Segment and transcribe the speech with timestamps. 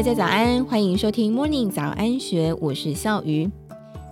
[0.00, 3.50] 大家早安，欢迎收听 Morning 早安学，我是笑鱼。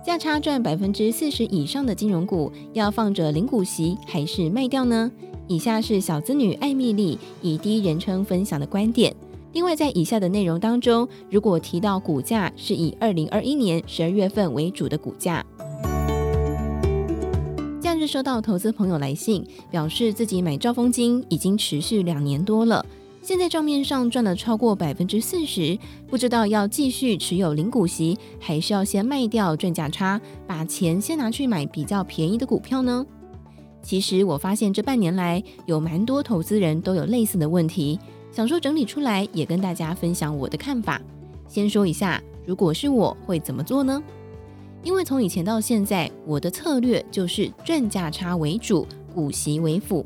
[0.05, 5.11] 价差赚百分之四十以上的金融股，要放着领股息还是卖掉呢？
[5.47, 9.11] 以下是小资女艾蜜莉以第一人称分享的观点。
[9.53, 15.43] 另外，在以下的内容当中，如果提到股价，是以二零二一年十二月份为主的股价。
[17.81, 22.85] 假日收到投资朋友来信，表示自己买兆丰金已经持续两年多了。
[23.21, 33.05] 现在账面上赚了超过百分之四十，不知道要继续持有领股息，还是要先卖掉赚价差，把钱先拿去买比较便宜的股票呢？
[33.81, 37.99] 其实我发现这半年来有蛮多投资人都有类似的问题，
[38.31, 40.99] 想说整理出来也跟大家分享我的看法。
[41.47, 44.01] 先说一下，如果是我会怎么做呢？
[44.81, 50.03] 因为从以前到现在，我的策略就是赚价差为主，股息为辅。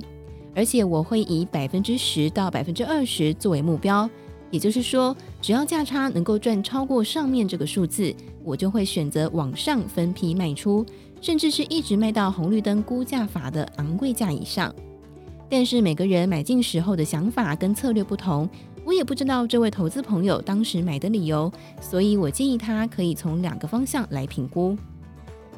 [0.55, 4.09] 而且我会以百分之十到百分之二十作为目标，
[4.51, 10.85] 也就是说，只要价差能够赚超过上面这个数字，我就会选择往上分批卖出，
[11.21, 14.73] 甚至是一直卖到红绿灯估价法的昂贵价以上。
[15.49, 18.47] 但是每个人买进时候的想法跟策略不同，
[18.85, 24.77] 我也不知道这位投资朋友当时买的理由，所以我建议他可以从两个方向来评估：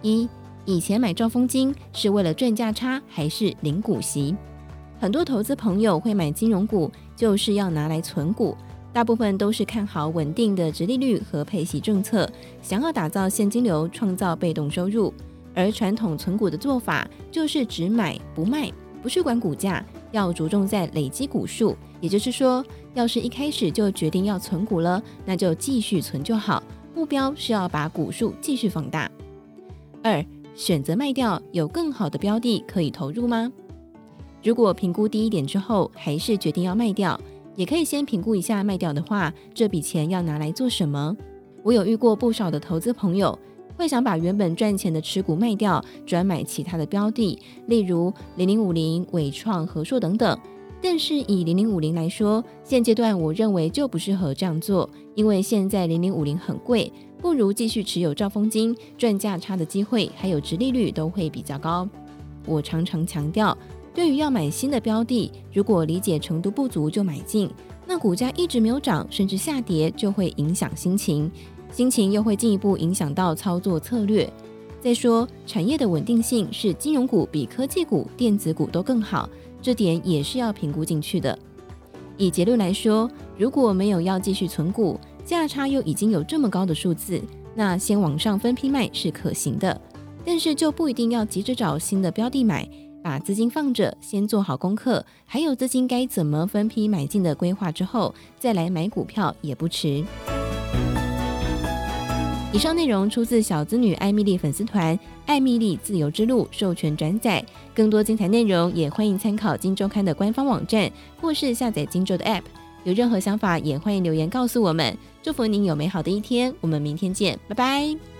[0.01, 0.27] 一，
[0.65, 4.35] 以前买兆丰金是为了赚价差还是领股息？
[4.99, 8.55] 很多投资朋友会买金融股，就是要拿来存股，
[8.93, 12.29] 大部分都是看好稳定的殖利率和配息政策，
[12.61, 15.13] 想要打造现金流，创造被动收入。
[15.53, 21.75] 而传统存股的做法就是只买不卖，不去管股价，要着重在累积股数。
[22.01, 26.61] 也就是说，要是一开始就决定要存股了，那就继续存就好，
[26.93, 29.09] 目标是要把股数继续放大。
[30.03, 30.23] 二，
[30.55, 33.51] 选择卖掉，有更好的标的可以投入吗？
[34.45, 37.19] 如果评估低一点之后，还是决定要卖掉，
[37.55, 41.17] 也可以先评估一下卖掉的话，这笔钱要拿来做什么。
[41.63, 43.35] 我有遇过不少的投资朋友，
[43.75, 50.37] 会想把原本赚钱的持股卖掉，转买其他的标的，例如零零五零、伟创、和硕等等。
[50.79, 61.89] 但是以零零五零来说，现阶段我认为就不适合这样做，因为现在零零五零很贵，不如继续持有兆丰金，赚价差的机会还有殖利率都会比较高。
[62.45, 63.57] 我常常强调。
[63.95, 67.49] 对于要买新的标的，如果理解程度不足就买进，
[67.87, 71.31] 那股价一直没有涨，甚至下跌，就会影响心情，
[71.71, 74.29] 心情又会进一步影响到操作策略。
[74.81, 79.29] 再说，产业的稳定性是金融股比科技股、电子股都更好，
[79.61, 81.39] 这点也是要评估进去的。
[82.17, 87.21] 以结论来说，如果没有要继续存股，价差又已经有这么高的数字，
[87.55, 89.79] 那先往上分批卖是可行的，
[90.25, 92.69] 但是就不一定要急着找新的标的买。
[93.05, 100.03] 把资金放着，先做好功课，还有资金该怎么分批买进的规划之后，再来买股票也不迟。
[102.51, 107.45] 以上内容出自小资女艾米丽粉丝团“艾米丽自由之路”授权转载，
[107.75, 110.91] 更多精彩内容也欢迎参考《金周刊》的官方网站，
[111.21, 112.41] 或是下载《金周》的 App。
[112.85, 114.97] 有任何想法也欢迎留言告诉我们。
[115.21, 118.14] 祝福您有美好的一天，我们明天见，拜拜。